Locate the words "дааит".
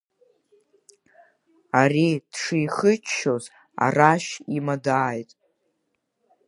4.83-5.29